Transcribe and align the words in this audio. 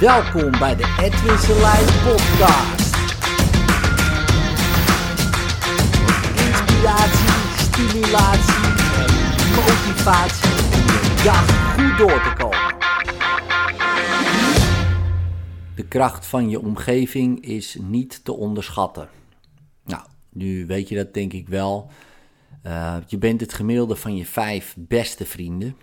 Welkom 0.00 0.50
bij 0.50 0.76
de 0.76 0.96
Edwin 1.00 1.38
Selijn 1.38 1.84
podcast. 1.84 2.96
Inspiratie, 6.36 7.28
stimulatie 7.56 8.64
en 8.96 9.10
motivatie 9.54 10.50
om 10.50 11.24
dag 11.24 11.74
goed 11.74 11.98
door 11.98 12.22
te 12.22 12.32
komen. 12.38 12.74
De 15.74 15.88
kracht 15.88 16.26
van 16.26 16.48
je 16.50 16.60
omgeving 16.60 17.44
is 17.44 17.76
niet 17.80 18.24
te 18.24 18.32
onderschatten. 18.32 19.08
Nou, 19.84 20.02
nu 20.28 20.66
weet 20.66 20.88
je 20.88 20.96
dat 20.96 21.14
denk 21.14 21.32
ik 21.32 21.48
wel. 21.48 21.90
Uh, 22.66 22.96
je 23.06 23.18
bent 23.18 23.40
het 23.40 23.54
gemiddelde 23.54 23.96
van 23.96 24.16
je 24.16 24.26
vijf 24.26 24.74
beste 24.78 25.26
vrienden. 25.26 25.76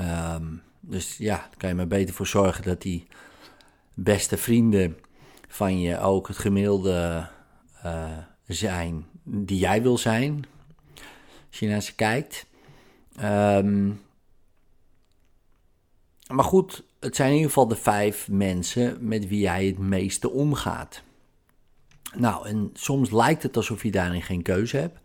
Um, 0.00 0.62
dus 0.86 1.16
ja, 1.16 1.36
daar 1.36 1.56
kan 1.56 1.68
je 1.68 1.74
maar 1.74 1.86
beter 1.86 2.14
voor 2.14 2.26
zorgen 2.26 2.62
dat 2.64 2.82
die 2.82 3.06
beste 3.94 4.36
vrienden 4.36 4.98
van 5.48 5.80
je 5.80 5.98
ook 5.98 6.28
het 6.28 6.38
gemiddelde 6.38 7.28
uh, 7.84 8.18
zijn 8.46 9.06
die 9.22 9.58
jij 9.58 9.82
wil 9.82 9.98
zijn. 9.98 10.44
Als 11.50 11.58
je 11.58 11.68
naar 11.68 11.82
ze 11.82 11.94
kijkt. 11.94 12.46
Um, 13.22 14.02
maar 16.26 16.44
goed, 16.44 16.82
het 17.00 17.16
zijn 17.16 17.28
in 17.28 17.34
ieder 17.34 17.50
geval 17.50 17.68
de 17.68 17.76
vijf 17.76 18.28
mensen 18.28 18.96
met 19.08 19.28
wie 19.28 19.40
jij 19.40 19.66
het 19.66 19.78
meeste 19.78 20.30
omgaat. 20.30 21.02
Nou, 22.14 22.48
en 22.48 22.70
soms 22.74 23.10
lijkt 23.10 23.42
het 23.42 23.56
alsof 23.56 23.82
je 23.82 23.90
daarin 23.90 24.22
geen 24.22 24.42
keuze 24.42 24.76
hebt. 24.76 24.98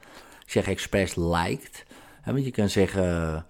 Ik 0.43 0.51
zeg 0.51 0.67
expres 0.67 1.15
lijkt. 1.15 1.85
Want 2.25 2.45
je 2.45 2.51
kan 2.51 2.69
zeggen, 2.69 3.45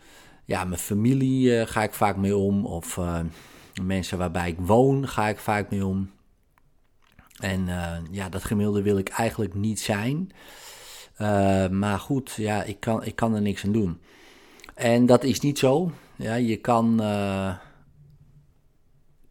ja, 0.49 0.63
mijn 0.63 0.79
familie 0.79 1.59
uh, 1.59 1.67
ga 1.67 1.83
ik 1.83 1.93
vaak 1.93 2.17
mee 2.17 2.37
om. 2.37 2.65
Of 2.65 2.97
uh, 2.97 3.19
mensen 3.83 4.17
waarbij 4.17 4.49
ik 4.49 4.57
woon 4.59 5.07
ga 5.07 5.27
ik 5.27 5.37
vaak 5.37 5.69
mee 5.69 5.85
om. 5.85 6.11
En 7.39 7.67
uh, 7.67 7.97
ja, 8.11 8.29
dat 8.29 8.43
gemiddelde 8.43 8.81
wil 8.81 8.97
ik 8.97 9.09
eigenlijk 9.09 9.53
niet 9.53 9.79
zijn. 9.79 10.31
maar 11.71 11.99
goed, 11.99 12.33
ja, 12.37 12.63
ik 12.63 12.79
kan, 12.79 13.03
ik 13.03 13.15
kan 13.15 13.35
er 13.35 13.41
niks 13.41 13.65
aan 13.65 13.71
doen. 13.71 14.01
En 14.75 15.05
dat 15.05 15.23
is 15.23 15.39
niet 15.39 15.59
zo. 15.59 15.91
Ja, 16.15 16.35
je 16.35 16.57
kan 16.57 17.01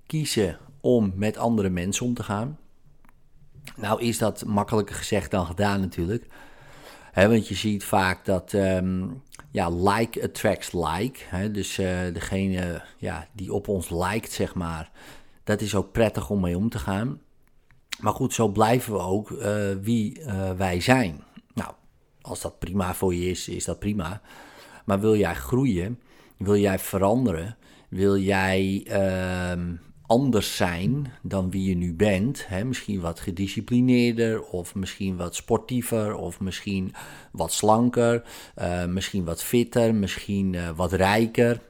kiezen 0.07 0.59
om 0.81 1.13
met 1.15 1.37
andere 1.37 1.69
mensen 1.69 2.07
om 2.07 2.15
te 2.15 2.23
gaan. 2.23 2.59
Nou 3.77 4.01
is 4.01 4.19
dat 4.19 4.45
makkelijker 4.45 4.95
gezegd 4.95 5.31
dan 5.31 5.47
gedaan 5.47 5.81
natuurlijk. 5.81 6.27
He, 7.13 7.29
want 7.29 7.49
je 7.49 7.55
ziet 7.55 7.85
vaak 7.85 8.25
dat 8.25 8.53
um, 8.53 9.23
ja, 9.51 9.71
like 9.71 10.23
attracts 10.23 10.73
like. 10.73 11.21
He, 11.29 11.51
dus 11.51 11.79
uh, 11.79 11.87
degene 12.13 12.83
ja, 12.97 13.29
die 13.33 13.53
op 13.53 13.69
ons 13.69 13.91
lijkt, 13.91 14.33
zeg 14.33 14.55
maar, 14.55 14.91
dat 15.45 15.61
is 15.61 15.75
ook 15.75 15.93
prettig 15.93 16.31
om 16.31 16.41
mee 16.41 16.57
om 16.57 16.69
te 16.69 16.79
gaan. 16.79 17.21
Maar 18.01 18.13
goed, 18.13 18.35
zo 18.35 18.49
blijven 18.49 18.93
we 18.93 18.99
ook 18.99 19.31
uh, 19.31 19.71
wie 19.81 20.21
uh, 20.21 20.51
wij 20.51 20.81
zijn. 20.81 21.23
Nou, 21.55 21.73
als 22.21 22.41
dat 22.41 22.59
prima 22.59 22.95
voor 22.95 23.15
je 23.15 23.31
is, 23.31 23.49
is 23.49 23.65
dat 23.65 23.79
prima. 23.79 24.21
Maar 24.85 25.01
wil 25.01 25.17
jij 25.17 25.35
groeien? 25.35 26.01
Wil 26.37 26.57
jij 26.57 26.79
veranderen? 26.79 27.57
Wil 27.89 28.17
jij 28.17 28.85
ehm, 28.87 29.75
anders 30.09 30.57
zijn 30.57 31.13
dan 31.23 31.51
wie 31.51 31.69
je 31.69 31.77
nu 31.77 31.95
bent. 31.95 32.49
Hè? 32.49 32.65
Misschien 32.65 33.01
wat 33.01 33.21
gedisciplineerder, 33.21 34.43
of 34.43 34.75
misschien 34.75 35.17
wat 35.17 35.35
sportiever, 35.35 36.17
of 36.17 36.41
misschien 36.41 36.95
wat 37.33 37.53
slanker, 37.53 38.23
uh, 38.59 38.85
misschien 38.85 39.25
wat 39.25 39.43
fitter, 39.43 39.95
misschien 39.95 40.53
uh, 40.53 40.71
wat 40.77 40.93
rijker. 40.93 41.61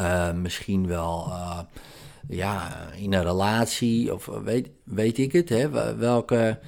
Uh, 0.00 0.32
misschien 0.32 0.86
wel 0.86 1.32
ja, 2.28 2.76
in 2.96 3.12
een 3.12 3.22
relatie, 3.22 4.14
of 4.14 4.26
weet, 4.26 4.68
weet 4.84 5.18
ik 5.18 5.32
het, 5.32 5.48
hè? 5.48 5.96
welke 5.96 6.58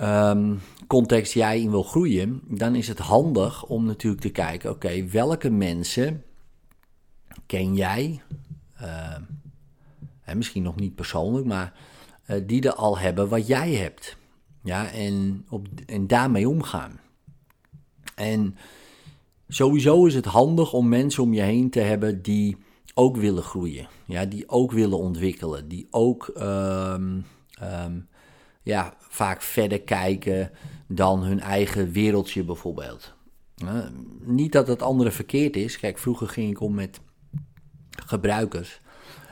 um, 0.00 0.60
context 0.86 1.32
jij 1.32 1.60
in 1.60 1.70
wil 1.70 1.82
groeien. 1.82 2.40
Dan 2.44 2.74
is 2.74 2.88
het 2.88 2.98
handig 2.98 3.64
om 3.64 3.84
natuurlijk 3.84 4.22
te 4.22 4.30
kijken: 4.30 4.70
oké, 4.70 5.06
welke 5.06 5.50
mensen 5.50 6.24
ken 7.46 7.74
jij? 7.74 8.22
En 10.28 10.36
misschien 10.36 10.62
nog 10.62 10.76
niet 10.76 10.94
persoonlijk, 10.94 11.46
maar 11.46 11.72
uh, 12.26 12.36
die 12.46 12.62
er 12.62 12.74
al 12.74 12.98
hebben 12.98 13.28
wat 13.28 13.46
jij 13.46 13.74
hebt. 13.74 14.16
Ja, 14.62 14.90
en, 14.90 15.44
op, 15.48 15.66
en 15.86 16.06
daarmee 16.06 16.48
omgaan. 16.48 17.00
En 18.14 18.56
sowieso 19.48 20.06
is 20.06 20.14
het 20.14 20.24
handig 20.24 20.72
om 20.72 20.88
mensen 20.88 21.22
om 21.22 21.34
je 21.34 21.40
heen 21.40 21.70
te 21.70 21.80
hebben 21.80 22.22
die 22.22 22.56
ook 22.94 23.16
willen 23.16 23.42
groeien. 23.42 23.88
Ja, 24.06 24.24
die 24.24 24.48
ook 24.48 24.72
willen 24.72 24.98
ontwikkelen. 24.98 25.68
Die 25.68 25.86
ook 25.90 26.30
um, 26.36 27.24
um, 27.62 28.08
ja, 28.62 28.94
vaak 28.98 29.42
verder 29.42 29.80
kijken 29.80 30.50
dan 30.86 31.22
hun 31.22 31.40
eigen 31.40 31.92
wereldje 31.92 32.44
bijvoorbeeld. 32.44 33.14
Niet 34.20 34.52
dat 34.52 34.66
het 34.66 34.82
andere 34.82 35.10
verkeerd 35.10 35.56
is. 35.56 35.78
Kijk, 35.78 35.98
vroeger 35.98 36.28
ging 36.28 36.50
ik 36.50 36.60
om 36.60 36.74
met 36.74 37.00
gebruikers. 38.06 38.80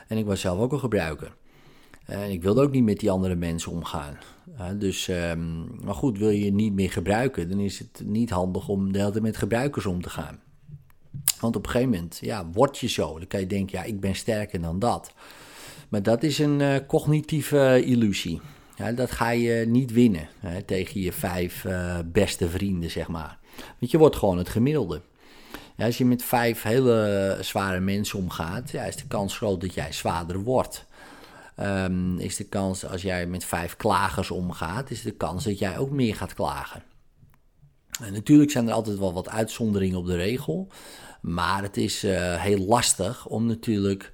En 0.07 0.17
ik 0.17 0.25
was 0.25 0.41
zelf 0.41 0.59
ook 0.59 0.71
een 0.71 0.79
gebruiker. 0.79 1.35
En 2.05 2.31
ik 2.31 2.41
wilde 2.41 2.61
ook 2.61 2.71
niet 2.71 2.83
met 2.83 2.99
die 2.99 3.11
andere 3.11 3.35
mensen 3.35 3.71
omgaan. 3.71 4.17
dus, 4.77 5.07
um, 5.07 5.69
maar 5.83 5.93
goed, 5.93 6.17
wil 6.17 6.29
je 6.29 6.53
niet 6.53 6.73
meer 6.73 6.91
gebruiken, 6.91 7.49
dan 7.49 7.59
is 7.59 7.79
het 7.79 8.01
niet 8.05 8.29
handig 8.29 8.67
om 8.67 8.91
de 8.91 8.99
hele 8.99 9.11
tijd 9.11 9.23
met 9.23 9.37
gebruikers 9.37 9.85
om 9.85 10.01
te 10.01 10.09
gaan. 10.09 10.39
Want 11.39 11.55
op 11.55 11.65
een 11.65 11.71
gegeven 11.71 11.93
moment, 11.93 12.17
ja, 12.21 12.47
word 12.53 12.77
je 12.77 12.87
zo. 12.87 13.17
Dan 13.17 13.27
kan 13.27 13.39
je 13.39 13.47
denken, 13.47 13.77
ja, 13.77 13.83
ik 13.83 13.99
ben 13.99 14.15
sterker 14.15 14.61
dan 14.61 14.79
dat. 14.79 15.13
Maar 15.89 16.03
dat 16.03 16.23
is 16.23 16.39
een 16.39 16.59
uh, 16.59 16.75
cognitieve 16.87 17.83
illusie. 17.85 18.41
Ja, 18.75 18.91
dat 18.91 19.11
ga 19.11 19.29
je 19.29 19.65
niet 19.67 19.91
winnen 19.91 20.29
tegen 20.65 21.01
je 21.01 21.11
vijf 21.11 21.63
uh, 21.63 21.97
beste 22.05 22.49
vrienden, 22.49 22.91
zeg 22.91 23.07
maar. 23.07 23.37
Want 23.79 23.91
je 23.91 23.97
wordt 23.97 24.15
gewoon 24.15 24.37
het 24.37 24.49
gemiddelde. 24.49 25.01
Als 25.77 25.97
je 25.97 26.05
met 26.05 26.23
vijf 26.23 26.61
hele 26.61 27.37
zware 27.41 27.79
mensen 27.79 28.19
omgaat, 28.19 28.73
is 28.73 28.95
de 28.95 29.07
kans 29.07 29.37
groot 29.37 29.61
dat 29.61 29.73
jij 29.73 29.93
zwaarder 29.93 30.39
wordt. 30.39 30.85
Um, 31.59 32.19
is 32.19 32.35
de 32.35 32.43
kans, 32.43 32.85
als 32.85 33.01
jij 33.01 33.27
met 33.27 33.45
vijf 33.45 33.75
klagers 33.75 34.31
omgaat, 34.31 34.91
is 34.91 35.01
de 35.01 35.11
kans 35.11 35.43
dat 35.43 35.59
jij 35.59 35.77
ook 35.77 35.91
meer 35.91 36.15
gaat 36.15 36.33
klagen. 36.33 36.83
En 38.01 38.13
natuurlijk 38.13 38.51
zijn 38.51 38.67
er 38.67 38.73
altijd 38.73 38.97
wel 38.97 39.13
wat 39.13 39.29
uitzonderingen 39.29 39.97
op 39.97 40.05
de 40.05 40.15
regel. 40.15 40.67
Maar 41.21 41.61
het 41.61 41.77
is 41.77 42.03
uh, 42.03 42.41
heel 42.41 42.65
lastig 42.65 43.25
om 43.25 43.45
natuurlijk 43.45 44.11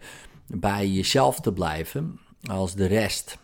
bij 0.48 0.90
jezelf 0.90 1.40
te 1.40 1.54
blijven 1.54 2.20
als 2.44 2.76
de 2.76 2.86
rest 2.86 3.38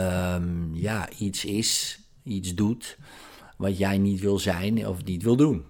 um, 0.00 0.74
ja, 0.74 1.08
iets 1.18 1.44
is, 1.44 2.00
iets 2.22 2.54
doet 2.54 2.98
wat 3.56 3.78
jij 3.78 3.98
niet 3.98 4.20
wil 4.20 4.38
zijn 4.38 4.86
of 4.86 5.04
niet 5.04 5.22
wil 5.22 5.36
doen. 5.36 5.64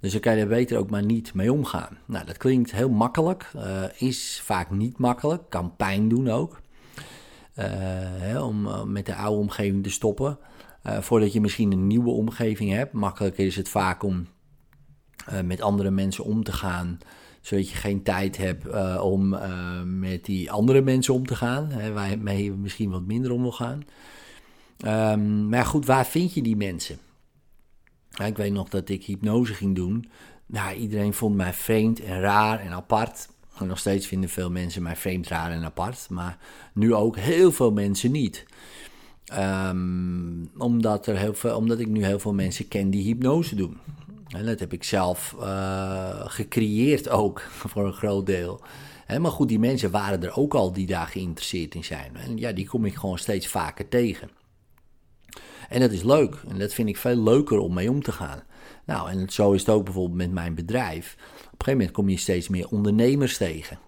Dus 0.00 0.12
dan 0.12 0.20
kan 0.20 0.34
je 0.34 0.40
er 0.40 0.48
beter 0.48 0.78
ook 0.78 0.90
maar 0.90 1.04
niet 1.04 1.34
mee 1.34 1.52
omgaan. 1.52 1.98
Nou, 2.06 2.26
dat 2.26 2.36
klinkt 2.36 2.72
heel 2.72 2.90
makkelijk, 2.90 3.50
uh, 3.56 3.82
is 3.98 4.40
vaak 4.44 4.70
niet 4.70 4.98
makkelijk, 4.98 5.42
kan 5.48 5.76
pijn 5.76 6.08
doen 6.08 6.28
ook. 6.28 6.60
Uh, 7.58 7.64
hè, 8.18 8.40
om 8.40 8.68
met 8.92 9.06
de 9.06 9.14
oude 9.14 9.40
omgeving 9.40 9.82
te 9.82 9.90
stoppen. 9.90 10.38
Voordat 10.82 11.32
je 11.32 11.40
misschien 11.40 11.72
een 11.72 11.86
nieuwe 11.86 12.10
omgeving 12.10 12.72
hebt. 12.72 12.92
Makkelijker 12.92 13.46
is 13.46 13.56
het 13.56 13.68
vaak 13.68 14.02
om 14.02 14.26
met 15.44 15.60
andere 15.60 15.90
mensen 15.90 16.24
om 16.24 16.44
te 16.44 16.52
gaan. 16.52 16.98
Zodat 17.40 17.68
je 17.70 17.76
geen 17.76 18.02
tijd 18.02 18.36
hebt 18.36 18.66
om 19.00 19.36
met 19.98 20.24
die 20.24 20.50
andere 20.50 20.80
mensen 20.80 21.14
om 21.14 21.26
te 21.26 21.34
gaan. 21.34 21.70
Hè, 21.70 21.92
waarmee 21.92 22.44
je 22.44 22.52
misschien 22.52 22.90
wat 22.90 23.06
minder 23.06 23.32
om 23.32 23.42
wil 23.42 23.52
gaan. 23.52 23.82
Um, 24.86 25.48
maar 25.48 25.64
goed, 25.64 25.86
waar 25.86 26.06
vind 26.06 26.34
je 26.34 26.42
die 26.42 26.56
mensen? 26.56 26.98
Ik 28.26 28.36
weet 28.36 28.52
nog 28.52 28.68
dat 28.68 28.88
ik 28.88 29.04
hypnose 29.04 29.54
ging 29.54 29.74
doen. 29.74 30.10
Iedereen 30.76 31.14
vond 31.14 31.36
mij 31.36 31.52
vreemd 31.52 32.00
en 32.00 32.20
raar 32.20 32.60
en 32.60 32.72
apart. 32.72 33.28
En 33.58 33.66
nog 33.66 33.78
steeds 33.78 34.06
vinden 34.06 34.30
veel 34.30 34.50
mensen 34.50 34.82
mij 34.82 34.96
vreemd, 34.96 35.28
raar 35.28 35.50
en 35.50 35.64
apart. 35.64 36.06
Maar 36.10 36.38
nu 36.72 36.94
ook 36.94 37.16
heel 37.16 37.52
veel 37.52 37.72
mensen 37.72 38.10
niet. 38.10 38.46
Um, 39.32 40.50
omdat, 40.56 41.06
er 41.06 41.16
heel 41.16 41.34
veel, 41.34 41.56
omdat 41.56 41.78
ik 41.78 41.88
nu 41.88 42.04
heel 42.04 42.18
veel 42.18 42.34
mensen 42.34 42.68
ken 42.68 42.90
die 42.90 43.04
hypnose 43.04 43.54
doen. 43.54 43.76
En 44.28 44.46
dat 44.46 44.60
heb 44.60 44.72
ik 44.72 44.84
zelf 44.84 45.36
uh, 45.40 46.20
gecreëerd 46.24 47.08
ook, 47.08 47.40
voor 47.70 47.86
een 47.86 47.92
groot 47.92 48.26
deel. 48.26 48.60
maar 49.18 49.30
goed, 49.30 49.48
die 49.48 49.58
mensen 49.58 49.90
waren 49.90 50.22
er 50.22 50.36
ook 50.36 50.54
al 50.54 50.72
die 50.72 50.86
daar 50.86 51.06
geïnteresseerd 51.06 51.74
in 51.74 51.84
zijn. 51.84 52.16
En 52.16 52.36
ja, 52.36 52.52
die 52.52 52.68
kom 52.68 52.84
ik 52.84 52.94
gewoon 52.94 53.18
steeds 53.18 53.46
vaker 53.46 53.88
tegen. 53.88 54.30
En 55.68 55.80
dat 55.80 55.92
is 55.92 56.02
leuk. 56.02 56.36
En 56.48 56.58
dat 56.58 56.74
vind 56.74 56.88
ik 56.88 56.96
veel 56.96 57.16
leuker 57.16 57.58
om 57.58 57.74
mee 57.74 57.90
om 57.90 58.02
te 58.02 58.12
gaan. 58.12 58.42
Nou, 58.84 59.10
en 59.10 59.30
zo 59.30 59.52
is 59.52 59.60
het 59.60 59.70
ook 59.70 59.84
bijvoorbeeld 59.84 60.16
met 60.16 60.32
mijn 60.32 60.54
bedrijf. 60.54 61.16
Op 61.18 61.20
een 61.20 61.48
gegeven 61.48 61.72
moment 61.72 61.90
kom 61.90 62.08
je 62.08 62.16
steeds 62.16 62.48
meer 62.48 62.68
ondernemers 62.68 63.36
tegen. 63.36 63.78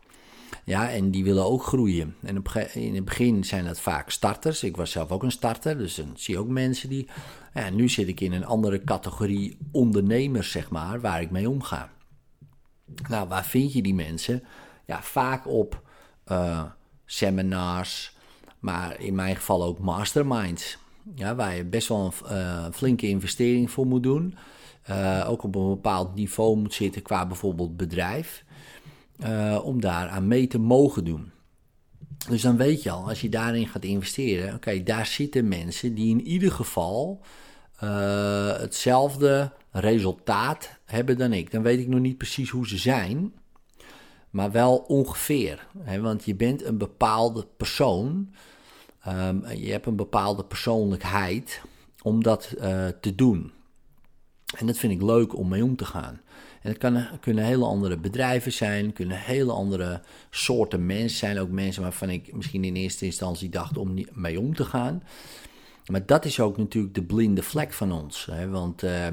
Ja, 0.65 0.91
en 0.91 1.11
die 1.11 1.25
willen 1.25 1.45
ook 1.45 1.63
groeien. 1.63 2.17
En 2.23 2.43
in 2.73 2.95
het 2.95 3.05
begin 3.05 3.45
zijn 3.45 3.65
dat 3.65 3.81
vaak 3.81 4.11
starters. 4.11 4.63
Ik 4.63 4.77
was 4.77 4.91
zelf 4.91 5.11
ook 5.11 5.23
een 5.23 5.33
starter, 5.33 5.79
dus 5.79 5.95
dan 5.95 6.13
zie 6.15 6.35
je 6.35 6.41
ook 6.41 6.49
mensen 6.49 6.89
die... 6.89 7.09
Ja, 7.55 7.71
nu 7.71 7.89
zit 7.89 8.09
ik 8.09 8.21
in 8.21 8.33
een 8.33 8.45
andere 8.45 8.85
categorie 8.85 9.59
ondernemers, 9.73 10.51
zeg 10.51 10.71
maar, 10.71 11.01
waar 11.01 11.21
ik 11.21 11.31
mee 11.31 11.49
omga. 11.49 11.91
Nou, 13.09 13.29
waar 13.29 13.45
vind 13.45 13.73
je 13.73 13.83
die 13.83 13.95
mensen? 13.95 14.43
ja, 14.91 15.03
vaak 15.03 15.47
op 15.47 15.83
seminars, 17.05 18.17
maar 18.59 19.01
in 19.01 19.15
mijn 19.15 19.37
geval 19.37 19.65
ook 19.65 19.79
masterminds. 19.79 20.79
Ja, 21.15 21.35
waar 21.35 21.57
je 21.57 21.65
best 21.65 21.89
wel 21.89 22.13
een 22.25 22.73
flinke 22.73 23.09
investering 23.09 23.71
voor 23.71 23.87
moet 23.87 24.03
doen. 24.03 24.35
ook 25.27 25.43
op 25.43 25.55
een 25.55 25.69
bepaald 25.69 26.15
niveau 26.15 26.57
moet 26.57 26.75
zitten 26.75 27.03
qua 27.03 27.27
bijvoorbeeld 27.27 27.77
bedrijf. 27.77 28.45
om 29.63 29.81
daar 29.81 30.09
aan 30.09 30.29
mee 30.29 30.47
te 30.47 30.59
mogen 30.59 31.05
doen. 31.05 31.31
Dus 32.29 32.43
dan 32.43 32.57
weet 32.57 32.83
je 32.83 32.91
al, 32.91 33.09
als 33.09 33.21
je 33.21 33.29
daarin 33.29 33.69
gaat 33.69 33.85
investeren, 33.85 34.55
oké, 34.55 34.83
daar 34.83 35.07
zitten 35.07 35.49
mensen 35.49 35.95
die 35.95 36.11
in 36.11 36.27
ieder 36.27 36.53
geval 36.53 37.21
hetzelfde 38.59 39.53
resultaat 39.71 40.79
hebben 40.85 41.19
dan 41.19 41.33
ik. 41.33 41.51
Dan 41.51 41.63
weet 41.63 41.79
ik 41.79 41.89
nog 41.89 42.01
niet 42.01 42.17
precies 42.19 42.51
hoe 42.51 42.69
ze 42.69 42.77
zijn, 42.77 43.33
maar 44.31 44.51
wel 44.51 44.77
ongeveer. 44.77 45.67
Hè? 45.79 46.01
Want 46.01 46.25
je 46.25 46.35
bent 46.35 46.65
een 46.65 46.79
bepaalde 46.79 47.47
persoon, 47.57 48.35
um, 49.09 49.47
je 49.47 49.71
hebt 49.71 49.87
een 49.87 49.97
bepaalde 49.97 50.45
persoonlijkheid 50.45 51.61
om 52.03 52.23
dat 52.23 52.55
uh, 52.59 52.89
te 53.01 53.15
doen. 53.15 53.53
En 54.57 54.67
dat 54.67 54.77
vind 54.77 54.93
ik 54.93 55.03
leuk 55.03 55.37
om 55.37 55.49
mee 55.49 55.65
om 55.65 55.77
te 55.77 55.85
gaan. 55.85 56.21
En 56.63 56.69
het 56.69 56.79
kan, 56.79 57.07
kunnen 57.21 57.45
hele 57.45 57.65
andere 57.65 57.97
bedrijven 57.97 58.53
zijn, 58.53 58.93
kunnen 58.93 59.17
hele 59.17 59.53
andere 59.53 60.03
soorten 60.31 60.87
mensen 60.87 61.19
zijn. 61.19 61.39
Ook 61.39 61.51
mensen 61.51 61.83
waarvan 61.83 62.11
ik 62.11 62.35
misschien 62.35 62.65
in 62.65 62.75
eerste 62.75 63.05
instantie 63.05 63.49
dacht 63.49 63.79
om 63.79 64.05
mee 64.13 64.41
om 64.41 64.55
te 64.55 64.65
gaan. 64.65 65.03
Maar 65.87 66.07
dat 66.07 66.25
is 66.25 66.41
ook 66.41 66.57
natuurlijk 66.57 66.95
de 66.95 67.03
blinde 67.03 67.43
vlek 67.43 67.73
van 67.73 67.93
ons. 67.93 68.27
Hè? 68.31 68.49
Want, 68.49 68.83
uh, 68.83 69.07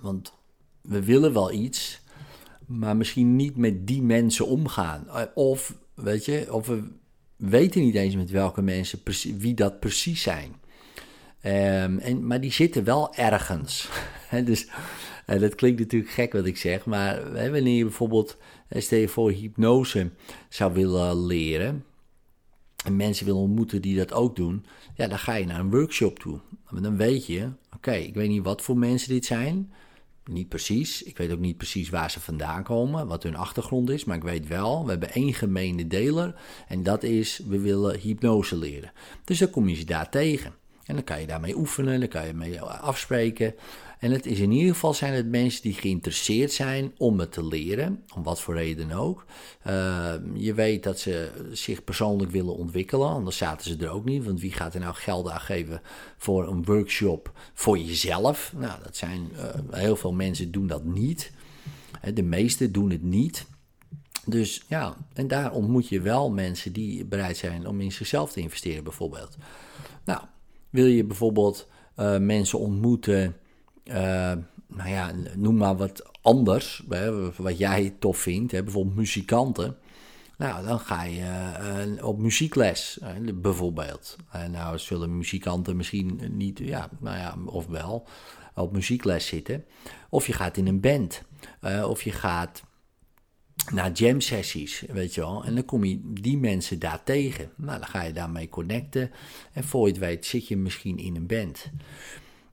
want 0.00 0.32
we 0.80 1.04
willen 1.04 1.32
wel 1.32 1.52
iets, 1.52 2.00
maar 2.66 2.96
misschien 2.96 3.36
niet 3.36 3.56
met 3.56 3.86
die 3.86 4.02
mensen 4.02 4.46
omgaan. 4.46 5.08
Eh, 5.08 5.22
of, 5.34 5.76
weet 5.94 6.24
je, 6.24 6.46
of 6.50 6.66
we 6.66 6.88
weten 7.48 7.80
niet 7.80 7.94
eens 7.94 8.16
met 8.16 8.30
welke 8.30 8.62
mensen, 8.62 9.00
wie 9.38 9.54
dat 9.54 9.80
precies 9.80 10.22
zijn. 10.22 10.54
Um, 11.44 11.98
en, 11.98 12.26
maar 12.26 12.40
die 12.40 12.52
zitten 12.52 12.84
wel 12.84 13.14
ergens. 13.14 13.88
dus 14.44 14.68
uh, 15.26 15.40
dat 15.40 15.54
klinkt 15.54 15.80
natuurlijk 15.80 16.12
gek 16.12 16.32
wat 16.32 16.46
ik 16.46 16.56
zeg, 16.56 16.84
maar 16.84 17.32
hè, 17.32 17.50
wanneer 17.50 17.76
je 17.76 17.84
bijvoorbeeld, 17.84 18.36
eh, 18.68 18.82
stel 18.82 18.98
je 18.98 19.08
voor, 19.08 19.30
hypnose 19.30 20.10
zou 20.48 20.72
willen 20.72 21.26
leren. 21.26 21.84
En 22.84 22.96
mensen 22.96 23.26
willen 23.26 23.40
ontmoeten 23.40 23.82
die 23.82 23.96
dat 23.96 24.12
ook 24.12 24.36
doen, 24.36 24.66
ja, 24.94 25.06
dan 25.06 25.18
ga 25.18 25.34
je 25.34 25.46
naar 25.46 25.60
een 25.60 25.70
workshop 25.70 26.18
toe. 26.18 26.40
Dan 26.80 26.96
weet 26.96 27.26
je, 27.26 27.48
oké, 27.74 27.92
ik 27.92 28.14
weet 28.14 28.28
niet 28.28 28.44
wat 28.44 28.62
voor 28.62 28.78
mensen 28.78 29.08
dit 29.08 29.24
zijn. 29.24 29.72
Niet 30.30 30.48
precies. 30.48 31.02
Ik 31.02 31.16
weet 31.16 31.32
ook 31.32 31.38
niet 31.38 31.56
precies 31.56 31.88
waar 31.88 32.10
ze 32.10 32.20
vandaan 32.20 32.62
komen, 32.62 33.06
wat 33.06 33.22
hun 33.22 33.36
achtergrond 33.36 33.90
is. 33.90 34.04
Maar 34.04 34.16
ik 34.16 34.22
weet 34.22 34.48
wel, 34.48 34.84
we 34.84 34.90
hebben 34.90 35.12
één 35.12 35.34
gemene 35.34 35.86
deler. 35.86 36.34
En 36.68 36.82
dat 36.82 37.02
is, 37.02 37.40
we 37.48 37.60
willen 37.60 37.98
hypnose 37.98 38.56
leren. 38.56 38.92
Dus 39.24 39.38
dan 39.38 39.50
kom 39.50 39.68
je 39.68 39.74
ze 39.74 39.84
daar 39.84 40.10
tegen. 40.10 40.54
En 40.84 40.94
dan 40.94 41.04
kan 41.04 41.20
je 41.20 41.26
daarmee 41.26 41.56
oefenen, 41.56 42.00
dan 42.00 42.08
kan 42.08 42.26
je 42.26 42.32
mee 42.32 42.60
afspreken. 42.60 43.54
En 44.04 44.10
het 44.10 44.26
is 44.26 44.38
in 44.38 44.52
ieder 44.52 44.72
geval 44.72 44.94
zijn 44.94 45.12
het 45.12 45.28
mensen 45.28 45.62
die 45.62 45.72
geïnteresseerd 45.72 46.52
zijn 46.52 46.92
om 46.98 47.20
het 47.20 47.32
te 47.32 47.46
leren, 47.46 48.02
om 48.14 48.22
wat 48.22 48.40
voor 48.40 48.54
reden 48.54 48.92
ook. 48.92 49.24
Uh, 49.66 50.14
je 50.34 50.54
weet 50.54 50.82
dat 50.82 50.98
ze 50.98 51.30
zich 51.52 51.84
persoonlijk 51.84 52.30
willen 52.30 52.56
ontwikkelen, 52.56 53.08
anders 53.08 53.36
zaten 53.36 53.66
ze 53.66 53.76
er 53.76 53.90
ook 53.90 54.04
niet. 54.04 54.24
Want 54.24 54.40
wie 54.40 54.52
gaat 54.52 54.74
er 54.74 54.80
nou 54.80 54.94
geld 54.94 55.28
aan 55.28 55.40
geven 55.40 55.80
voor 56.16 56.48
een 56.48 56.64
workshop 56.64 57.32
voor 57.54 57.78
jezelf? 57.78 58.52
Nou, 58.56 58.82
dat 58.82 58.96
zijn 58.96 59.28
uh, 59.32 59.44
heel 59.70 59.96
veel 59.96 60.12
mensen 60.12 60.50
doen 60.50 60.66
dat 60.66 60.84
niet. 60.84 61.32
De 62.14 62.22
meesten 62.22 62.72
doen 62.72 62.90
het 62.90 63.02
niet. 63.02 63.46
Dus 64.26 64.64
ja, 64.68 64.96
en 65.12 65.28
daar 65.28 65.52
ontmoet 65.52 65.88
je 65.88 66.00
wel 66.00 66.30
mensen 66.30 66.72
die 66.72 67.04
bereid 67.04 67.36
zijn 67.36 67.66
om 67.66 67.80
in 67.80 67.92
zichzelf 67.92 68.32
te 68.32 68.40
investeren, 68.40 68.84
bijvoorbeeld. 68.84 69.36
Nou, 70.04 70.20
wil 70.70 70.86
je 70.86 71.04
bijvoorbeeld 71.04 71.68
uh, 71.98 72.18
mensen 72.18 72.58
ontmoeten, 72.58 73.36
nou 74.66 74.88
ja, 74.88 75.12
noem 75.36 75.56
maar 75.56 75.76
wat 75.76 76.22
anders, 76.22 76.82
hè, 76.88 77.32
wat 77.32 77.58
jij 77.58 77.94
tof 77.98 78.18
vindt, 78.18 78.52
hè, 78.52 78.62
bijvoorbeeld 78.62 78.96
muzikanten. 78.96 79.76
Nou, 80.38 80.66
dan 80.66 80.80
ga 80.80 81.02
je 81.02 81.20
uh, 81.96 82.04
op 82.06 82.18
muziekles, 82.18 82.98
bijvoorbeeld. 83.34 84.16
En 84.30 84.50
nou 84.50 84.78
zullen 84.78 85.16
muzikanten 85.16 85.76
misschien 85.76 86.20
niet, 86.30 86.58
ja, 86.58 86.88
nou 87.00 87.16
ja, 87.16 87.36
of 87.46 87.66
wel, 87.66 88.06
op 88.54 88.72
muziekles 88.72 89.26
zitten. 89.26 89.64
Of 90.08 90.26
je 90.26 90.32
gaat 90.32 90.56
in 90.56 90.66
een 90.66 90.80
band. 90.80 91.22
of 91.86 92.02
je 92.02 92.12
gaat 92.12 92.62
naar 93.72 93.92
jam 93.92 94.20
sessies, 94.20 94.84
weet 94.88 95.14
je 95.14 95.20
wel. 95.20 95.44
En 95.44 95.54
dan 95.54 95.64
kom 95.64 95.84
je 95.84 96.00
die 96.02 96.38
mensen 96.38 96.78
daar 96.78 97.02
tegen. 97.02 97.50
Nou, 97.56 97.78
dan 97.78 97.88
ga 97.88 98.02
je 98.02 98.12
daarmee 98.12 98.48
connecten. 98.48 99.10
En 99.52 99.64
voor 99.64 99.86
je 99.86 99.92
het 99.92 100.00
weet 100.00 100.26
zit 100.26 100.48
je 100.48 100.56
misschien 100.56 100.98
in 100.98 101.16
een 101.16 101.26
band. 101.26 101.70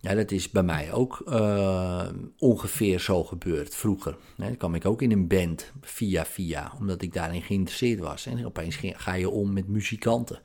Ja, 0.02 0.14
dat 0.16 0.32
is 0.32 0.50
bij 0.50 0.64
mij 0.64 0.92
ook 0.92 1.22
uh, 1.28 2.08
ongeveer 2.38 3.00
zo 3.00 3.24
gebeurd 3.24 3.76
vroeger. 3.76 4.18
dan 4.38 4.58
kwam 4.58 4.76
ik 4.76 4.86
ook 4.86 5.02
in 5.02 5.12
een 5.12 5.28
band 5.28 5.72
via 5.82 6.26
via, 6.26 6.72
omdat 6.80 7.02
ik 7.02 7.14
daarin 7.14 7.42
geïnteresseerd 7.42 8.00
was. 8.00 8.26
En 8.26 8.46
opeens 8.46 8.80
ga 8.82 9.14
je 9.14 9.30
om 9.30 9.54
met 9.54 9.68
muzikanten. 9.68 10.40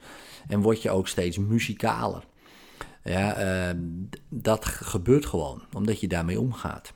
En 0.48 0.60
word 0.60 0.82
je 0.82 0.90
ook 0.90 1.08
steeds 1.08 1.38
muzikaler. 1.38 2.24
Ja, 3.04 3.68
uh, 3.72 3.80
dat 4.28 4.64
gebeurt 4.64 5.26
gewoon, 5.26 5.62
omdat 5.72 6.00
je 6.00 6.08
daarmee 6.08 6.40
omgaat. 6.40 6.94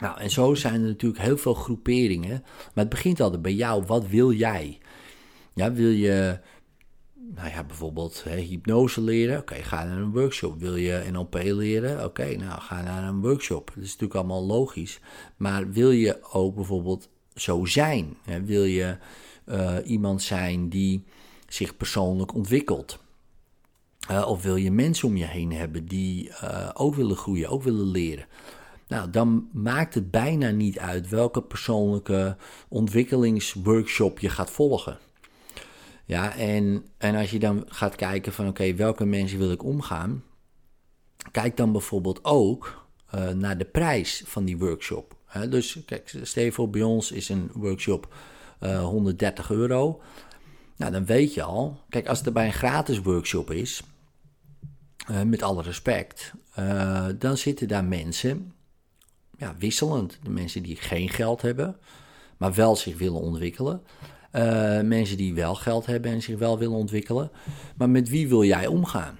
Nou, 0.00 0.20
en 0.20 0.30
zo 0.30 0.54
zijn 0.54 0.74
er 0.74 0.88
natuurlijk 0.88 1.22
heel 1.22 1.36
veel 1.36 1.54
groeperingen. 1.54 2.42
Maar 2.42 2.84
het 2.84 2.88
begint 2.88 3.20
altijd 3.20 3.42
bij 3.42 3.54
jou. 3.54 3.84
Wat 3.86 4.06
wil 4.06 4.32
jij? 4.32 4.78
Ja, 5.54 5.72
wil 5.72 5.90
je, 5.90 6.40
nou 7.34 7.48
ja, 7.48 7.64
bijvoorbeeld 7.64 8.24
hè, 8.24 8.36
hypnose 8.36 9.00
leren? 9.00 9.38
Oké, 9.38 9.54
ga 9.54 9.84
naar 9.84 9.96
een 9.96 10.12
workshop. 10.12 10.58
Wil 10.58 10.76
je 10.76 11.04
NLP 11.12 11.34
leren? 11.34 12.04
Oké, 12.04 12.36
nou, 12.36 12.60
ga 12.60 12.82
naar 12.82 13.08
een 13.08 13.20
workshop. 13.20 13.66
Dat 13.74 13.84
is 13.84 13.90
natuurlijk 13.90 14.14
allemaal 14.14 14.46
logisch. 14.46 15.00
Maar 15.36 15.70
wil 15.70 15.90
je 15.90 16.22
ook 16.32 16.54
bijvoorbeeld 16.54 17.08
zo 17.34 17.64
zijn? 17.64 18.16
Hè? 18.24 18.44
Wil 18.44 18.64
je 18.64 18.96
uh, 19.46 19.76
iemand 19.84 20.22
zijn 20.22 20.68
die 20.68 21.04
zich 21.48 21.76
persoonlijk 21.76 22.34
ontwikkelt? 22.34 22.98
Uh, 24.10 24.26
of 24.28 24.42
wil 24.42 24.56
je 24.56 24.70
mensen 24.70 25.08
om 25.08 25.16
je 25.16 25.24
heen 25.24 25.52
hebben 25.52 25.86
die 25.86 26.28
uh, 26.28 26.70
ook 26.74 26.94
willen 26.94 27.16
groeien, 27.16 27.48
ook 27.48 27.62
willen 27.62 27.90
leren? 27.90 28.26
Nou, 28.88 29.10
dan 29.10 29.48
maakt 29.52 29.94
het 29.94 30.10
bijna 30.10 30.50
niet 30.50 30.78
uit 30.78 31.08
welke 31.08 31.42
persoonlijke 31.42 32.36
ontwikkelingsworkshop 32.68 34.18
je 34.18 34.28
gaat 34.28 34.50
volgen. 34.50 34.98
Ja, 36.04 36.36
en, 36.36 36.86
en 36.98 37.14
als 37.14 37.30
je 37.30 37.38
dan 37.38 37.64
gaat 37.66 37.96
kijken 37.96 38.32
van 38.32 38.48
oké, 38.48 38.74
welke 38.74 39.04
mensen 39.04 39.38
wil 39.38 39.50
ik 39.50 39.62
omgaan, 39.62 40.24
kijk 41.30 41.56
dan 41.56 41.72
bijvoorbeeld 41.72 42.24
ook 42.24 42.86
uh, 43.14 43.28
naar 43.28 43.58
de 43.58 43.64
prijs 43.64 44.22
van 44.26 44.44
die 44.44 44.58
workshop. 44.58 45.16
dus 45.48 45.78
kijk, 45.86 46.14
stel 46.22 46.70
bij 46.70 46.82
ons 46.82 47.12
is 47.12 47.28
een 47.28 47.50
workshop 47.52 48.14
uh, 48.60 48.74
eh, 48.74 48.84
130 48.84 49.50
euro. 49.50 50.00
Nou, 50.76 50.92
dan 50.92 51.04
weet 51.04 51.34
je 51.34 51.42
al, 51.42 51.80
kijk, 51.88 52.08
als 52.08 52.20
het 52.20 52.32
bij 52.32 52.46
een 52.46 52.52
gratis 52.52 53.00
workshop 53.00 53.50
is, 53.50 53.82
uh, 55.10 55.22
met 55.22 55.42
alle 55.42 55.62
respect, 55.62 56.32
dan 57.18 57.36
zitten 57.36 57.68
daar 57.68 57.84
mensen 57.84 58.54
ja, 59.38 59.54
wisselend. 59.58 60.18
De 60.22 60.30
mensen 60.30 60.62
die 60.62 60.76
geen 60.76 61.08
geld 61.08 61.42
hebben, 61.42 61.76
maar 62.36 62.54
wel 62.54 62.76
zich 62.76 62.98
willen 62.98 63.20
ontwikkelen. 63.20 63.82
Uh, 64.36 64.80
mensen 64.80 65.16
die 65.16 65.34
wel 65.34 65.54
geld 65.54 65.86
hebben 65.86 66.10
en 66.10 66.22
zich 66.22 66.38
wel 66.38 66.58
willen 66.58 66.76
ontwikkelen. 66.76 67.30
Maar 67.76 67.90
met 67.90 68.08
wie 68.08 68.28
wil 68.28 68.44
jij 68.44 68.66
omgaan? 68.66 69.18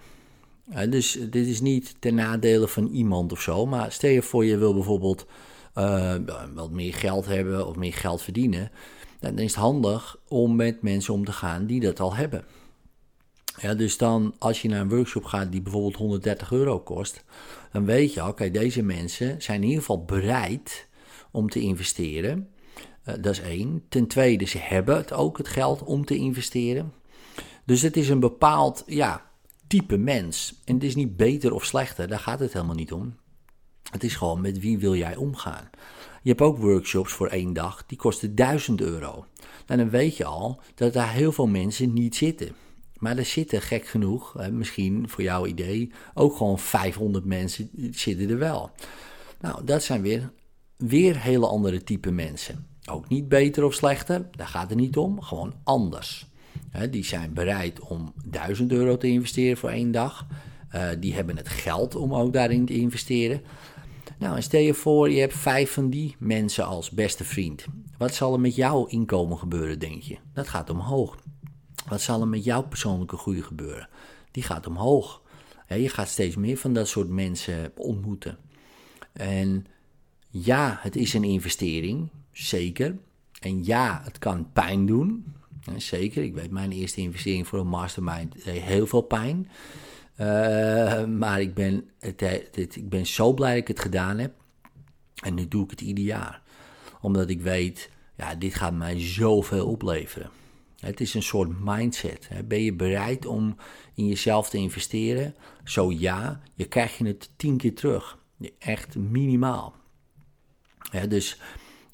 Uh, 0.72 0.90
dus 0.90 1.18
dit 1.30 1.46
is 1.46 1.60
niet 1.60 1.94
ten 1.98 2.14
nadele 2.14 2.68
van 2.68 2.86
iemand 2.86 3.32
of 3.32 3.40
zo. 3.40 3.66
Maar 3.66 3.92
stel 3.92 4.10
je 4.10 4.22
voor, 4.22 4.44
je 4.44 4.56
wil 4.56 4.74
bijvoorbeeld 4.74 5.26
uh, 5.74 6.14
wat 6.54 6.70
meer 6.70 6.94
geld 6.94 7.26
hebben 7.26 7.66
of 7.66 7.76
meer 7.76 7.92
geld 7.92 8.22
verdienen. 8.22 8.70
Dan 9.20 9.38
is 9.38 9.50
het 9.50 9.60
handig 9.60 10.16
om 10.28 10.56
met 10.56 10.82
mensen 10.82 11.14
om 11.14 11.24
te 11.24 11.32
gaan 11.32 11.66
die 11.66 11.80
dat 11.80 12.00
al 12.00 12.14
hebben. 12.14 12.44
Ja, 13.60 13.74
dus 13.74 13.96
dan 13.96 14.34
als 14.38 14.62
je 14.62 14.68
naar 14.68 14.80
een 14.80 14.88
workshop 14.88 15.24
gaat 15.24 15.52
die 15.52 15.62
bijvoorbeeld 15.62 15.96
130 15.96 16.52
euro 16.52 16.80
kost, 16.80 17.24
dan 17.72 17.84
weet 17.84 18.14
je, 18.14 18.26
oké, 18.26 18.50
deze 18.50 18.82
mensen 18.82 19.42
zijn 19.42 19.62
in 19.62 19.68
ieder 19.68 19.80
geval 19.80 20.04
bereid 20.04 20.88
om 21.30 21.48
te 21.48 21.60
investeren. 21.60 22.48
Uh, 23.04 23.14
dat 23.20 23.32
is 23.32 23.40
één. 23.40 23.84
Ten 23.88 24.06
tweede, 24.06 24.44
ze 24.44 24.58
hebben 24.58 24.96
het 24.96 25.12
ook 25.12 25.38
het 25.38 25.48
geld 25.48 25.82
om 25.82 26.04
te 26.04 26.16
investeren. 26.16 26.92
Dus 27.64 27.82
het 27.82 27.96
is 27.96 28.08
een 28.08 28.20
bepaald 28.20 28.82
ja, 28.86 29.30
type 29.66 29.96
mens. 29.96 30.60
En 30.64 30.74
het 30.74 30.84
is 30.84 30.94
niet 30.94 31.16
beter 31.16 31.52
of 31.52 31.64
slechter, 31.64 32.08
daar 32.08 32.18
gaat 32.18 32.40
het 32.40 32.52
helemaal 32.52 32.74
niet 32.74 32.92
om. 32.92 33.16
Het 33.90 34.04
is 34.04 34.16
gewoon 34.16 34.40
met 34.40 34.58
wie 34.60 34.78
wil 34.78 34.94
jij 34.94 35.16
omgaan. 35.16 35.70
Je 36.22 36.28
hebt 36.28 36.40
ook 36.40 36.58
workshops 36.58 37.12
voor 37.12 37.28
één 37.28 37.52
dag, 37.52 37.86
die 37.86 37.98
kosten 37.98 38.34
1000 38.34 38.80
euro. 38.80 39.26
Nou, 39.66 39.80
dan 39.80 39.90
weet 39.90 40.16
je 40.16 40.24
al 40.24 40.60
dat 40.74 40.92
daar 40.92 41.12
heel 41.12 41.32
veel 41.32 41.46
mensen 41.46 41.92
niet 41.92 42.16
zitten. 42.16 42.54
Maar 42.98 43.18
er 43.18 43.24
zitten 43.24 43.62
gek 43.62 43.86
genoeg, 43.86 44.48
misschien 44.50 45.08
voor 45.08 45.22
jouw 45.22 45.46
idee, 45.46 45.92
ook 46.14 46.36
gewoon 46.36 46.58
500 46.58 47.24
mensen 47.24 47.70
zitten 47.90 48.30
er 48.30 48.38
wel. 48.38 48.70
Nou, 49.40 49.64
dat 49.64 49.82
zijn 49.82 50.02
weer, 50.02 50.30
weer 50.76 51.20
hele 51.20 51.46
andere 51.46 51.82
type 51.82 52.10
mensen. 52.10 52.66
Ook 52.90 53.08
niet 53.08 53.28
beter 53.28 53.64
of 53.64 53.74
slechter, 53.74 54.28
daar 54.30 54.48
gaat 54.48 54.68
het 54.68 54.78
niet 54.78 54.96
om, 54.96 55.22
gewoon 55.22 55.54
anders. 55.64 56.26
die 56.90 57.04
zijn 57.04 57.32
bereid 57.32 57.80
om 57.80 58.12
1000 58.24 58.72
euro 58.72 58.96
te 58.96 59.06
investeren 59.06 59.56
voor 59.56 59.70
één 59.70 59.90
dag. 59.90 60.26
Uh, 60.74 60.88
die 60.98 61.14
hebben 61.14 61.36
het 61.36 61.48
geld 61.48 61.94
om 61.94 62.14
ook 62.14 62.32
daarin 62.32 62.66
te 62.66 62.74
investeren. 62.74 63.42
Nou, 64.18 64.36
en 64.36 64.42
stel 64.42 64.60
je 64.60 64.74
voor, 64.74 65.10
je 65.10 65.20
hebt 65.20 65.36
vijf 65.36 65.72
van 65.72 65.90
die 65.90 66.16
mensen 66.18 66.66
als 66.66 66.90
beste 66.90 67.24
vriend. 67.24 67.66
Wat 67.98 68.14
zal 68.14 68.32
er 68.32 68.40
met 68.40 68.54
jouw 68.54 68.86
inkomen 68.86 69.38
gebeuren, 69.38 69.78
denk 69.78 70.02
je? 70.02 70.16
Dat 70.32 70.48
gaat 70.48 70.70
omhoog. 70.70 71.16
Wat 71.88 72.00
zal 72.00 72.20
er 72.20 72.28
met 72.28 72.44
jouw 72.44 72.62
persoonlijke 72.62 73.16
groei 73.16 73.42
gebeuren? 73.42 73.88
Die 74.30 74.42
gaat 74.42 74.66
omhoog. 74.66 75.22
je 75.68 75.88
gaat 75.88 76.08
steeds 76.08 76.36
meer 76.36 76.56
van 76.56 76.72
dat 76.72 76.88
soort 76.88 77.08
mensen 77.08 77.72
ontmoeten. 77.76 78.38
En 79.12 79.66
ja, 80.28 80.78
het 80.80 80.96
is 80.96 81.14
een 81.14 81.24
investering, 81.24 82.08
zeker. 82.34 82.96
En 83.40 83.64
ja, 83.64 84.00
het 84.04 84.18
kan 84.18 84.52
pijn 84.52 84.86
doen. 84.86 85.34
Zeker, 85.76 86.22
ik 86.22 86.34
weet, 86.34 86.50
mijn 86.50 86.72
eerste 86.72 87.00
investering 87.00 87.46
voor 87.46 87.58
een 87.58 87.66
mastermind 87.66 88.44
deed 88.44 88.62
heel 88.62 88.86
veel 88.86 89.00
pijn. 89.00 89.48
Uh, 90.20 91.04
maar 91.04 91.40
ik 91.40 91.54
ben, 91.54 91.90
ik 92.54 92.88
ben 92.88 93.06
zo 93.06 93.32
blij 93.32 93.50
dat 93.50 93.60
ik 93.60 93.68
het 93.68 93.80
gedaan 93.80 94.18
heb. 94.18 94.32
En 95.22 95.34
nu 95.34 95.48
doe 95.48 95.64
ik 95.64 95.70
het 95.70 95.80
ieder 95.80 96.04
jaar. 96.04 96.42
Omdat 97.00 97.28
ik 97.28 97.40
weet, 97.40 97.90
ja, 98.16 98.34
dit 98.34 98.54
gaat 98.54 98.74
mij 98.74 99.00
zoveel 99.00 99.66
opleveren. 99.66 100.30
Het 100.80 101.00
is 101.00 101.14
een 101.14 101.22
soort 101.22 101.60
mindset. 101.60 102.28
Ben 102.44 102.62
je 102.62 102.72
bereid 102.72 103.26
om 103.26 103.56
in 103.94 104.06
jezelf 104.06 104.50
te 104.50 104.58
investeren? 104.58 105.34
Zo 105.64 105.92
ja, 105.92 106.40
je 106.54 106.64
krijgt 106.64 106.96
je 106.96 107.06
het 107.06 107.30
tien 107.36 107.56
keer 107.56 107.74
terug. 107.74 108.18
Echt 108.58 108.96
minimaal. 108.96 109.74
dus 111.08 111.40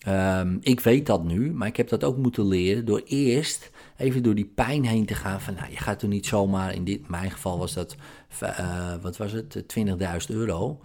um, 0.09 0.59
ik 0.61 0.81
weet 0.81 1.07
dat 1.07 1.25
nu, 1.25 1.53
maar 1.53 1.69
ik 1.69 1.77
heb 1.77 1.89
dat 1.89 2.05
ook 2.05 2.17
moeten 2.17 2.47
leren 2.47 2.85
door 2.85 3.03
eerst 3.05 3.71
even 3.97 4.23
door 4.23 4.35
die 4.35 4.53
pijn 4.55 4.85
heen 4.85 5.07
te 5.07 5.15
gaan. 5.15 5.41
Van 5.41 5.55
nou, 5.55 5.71
je 5.71 5.77
gaat 5.77 6.03
er 6.03 6.09
niet 6.09 6.27
zomaar, 6.27 6.75
in 6.75 6.85
dit, 6.85 7.09
mijn 7.09 7.31
geval 7.31 7.59
was 7.59 7.75
dat, 7.75 7.97
uh, 8.43 8.95
wat 9.03 9.17
was 9.17 9.33
het, 9.33 9.65
20.000 9.79 9.87
euro. 10.29 10.81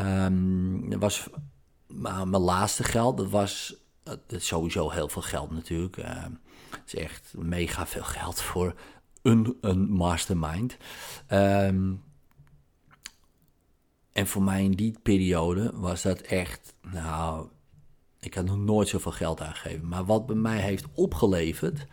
Um, 0.00 0.90
dat 0.90 1.00
was 1.00 1.28
mijn 1.88 2.28
laatste 2.28 2.84
geld, 2.84 3.16
dat 3.16 3.30
was 3.30 3.74
sowieso 4.28 4.90
heel 4.90 5.08
veel 5.08 5.22
geld 5.22 5.50
natuurlijk. 5.50 5.96
Uh, 5.96 6.22
het 6.70 6.82
is 6.86 6.94
echt 6.94 7.34
mega 7.36 7.86
veel 7.86 8.04
geld 8.04 8.40
voor 8.40 8.74
een, 9.22 9.56
een 9.60 9.90
mastermind. 9.90 10.76
En 14.12 14.26
voor 14.26 14.42
mij 14.42 14.64
in 14.64 14.72
die 14.72 14.98
periode 15.02 15.70
was 15.74 16.02
dat 16.02 16.20
echt, 16.20 16.74
nou, 16.82 17.48
ik 18.22 18.34
had 18.34 18.44
nog 18.44 18.56
nooit 18.56 18.88
zoveel 18.88 19.12
geld 19.12 19.40
aangegeven. 19.40 19.88
Maar 19.88 20.04
wat 20.04 20.26
bij 20.26 20.36
mij 20.36 20.60
heeft 20.60 20.86
opgeleverd, 20.94 21.86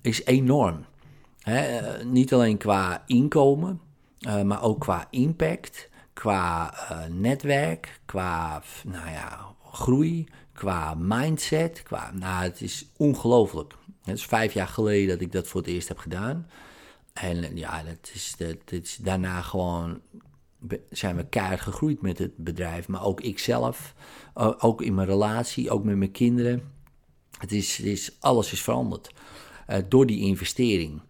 is 0.00 0.24
enorm. 0.24 0.84
Eh, 1.42 2.02
niet 2.04 2.32
alleen 2.32 2.56
qua 2.56 3.02
inkomen, 3.06 3.80
uh, 4.20 4.42
maar 4.42 4.62
ook 4.62 4.80
qua 4.80 5.06
impact, 5.10 5.88
qua 6.12 6.74
uh, 6.90 7.04
netwerk, 7.04 8.00
qua 8.04 8.62
nou 8.84 9.10
ja, 9.10 9.54
groei, 9.72 10.28
qua 10.52 10.94
mindset. 10.94 11.82
Qua, 11.82 12.10
nou, 12.14 12.42
het 12.42 12.60
is 12.60 12.86
ongelooflijk. 12.96 13.74
Het 14.04 14.16
is 14.16 14.26
vijf 14.26 14.52
jaar 14.52 14.68
geleden 14.68 15.08
dat 15.08 15.20
ik 15.20 15.32
dat 15.32 15.48
voor 15.48 15.60
het 15.60 15.70
eerst 15.70 15.88
heb 15.88 15.98
gedaan. 15.98 16.46
En 17.12 17.56
ja, 17.56 17.82
dat 17.82 18.10
is, 18.12 18.34
dat 18.38 18.72
is 18.82 18.96
daarna 18.96 19.40
gewoon 19.42 20.00
zijn 20.90 21.16
we 21.16 21.26
keihard 21.28 21.60
gegroeid 21.60 22.02
met 22.02 22.18
het 22.18 22.36
bedrijf. 22.36 22.88
Maar 22.88 23.04
ook 23.04 23.20
ikzelf, 23.20 23.94
ook 24.58 24.82
in 24.82 24.94
mijn 24.94 25.08
relatie, 25.08 25.70
ook 25.70 25.84
met 25.84 25.96
mijn 25.96 26.10
kinderen. 26.10 26.62
Het 27.38 27.52
is, 27.52 27.80
is, 27.80 28.16
alles 28.20 28.52
is 28.52 28.62
veranderd. 28.62 29.10
Uh, 29.68 29.76
door 29.88 30.06
die 30.06 30.20
investering 30.20 31.00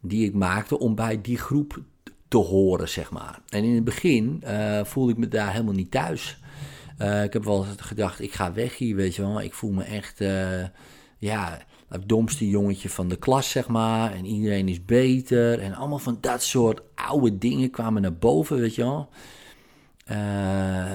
die 0.00 0.26
ik 0.26 0.34
maakte 0.34 0.78
om 0.78 0.94
bij 0.94 1.20
die 1.20 1.38
groep 1.38 1.82
te 2.28 2.36
horen, 2.36 2.88
zeg 2.88 3.10
maar. 3.10 3.40
En 3.48 3.64
in 3.64 3.74
het 3.74 3.84
begin 3.84 4.42
uh, 4.44 4.84
voelde 4.84 5.12
ik 5.12 5.18
me 5.18 5.28
daar 5.28 5.52
helemaal 5.52 5.74
niet 5.74 5.90
thuis. 5.90 6.38
Uh, 6.98 7.22
ik 7.22 7.32
heb 7.32 7.44
wel 7.44 7.66
gedacht, 7.76 8.20
ik 8.20 8.32
ga 8.32 8.52
weg 8.52 8.76
hier, 8.76 8.96
weet 8.96 9.14
je 9.14 9.22
wel. 9.22 9.40
Ik 9.40 9.54
voel 9.54 9.70
me 9.70 9.82
echt, 9.82 10.18
ja, 11.18 11.62
het 11.88 12.08
domste 12.08 12.48
jongetje 12.48 12.88
van 12.88 13.08
de 13.08 13.16
klas, 13.16 13.50
zeg 13.50 13.68
maar. 13.68 14.12
En 14.12 14.24
iedereen 14.24 14.68
is 14.68 14.84
beter. 14.84 15.60
En 15.60 15.74
allemaal 15.74 15.98
van 15.98 16.18
dat 16.20 16.42
soort 16.42 16.80
oude 16.94 17.38
dingen 17.38 17.70
kwamen 17.70 18.02
naar 18.02 18.16
boven, 18.16 18.58
weet 18.58 18.74
je 18.74 18.82
wel. 18.82 19.08
Uh, 20.10 20.16